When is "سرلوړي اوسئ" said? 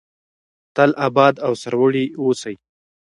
1.61-2.55